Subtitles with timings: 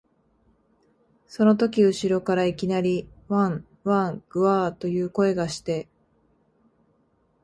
[1.27, 5.87] そのとき後ろからいきなり、わん、わん、ぐゎあ、という声がして、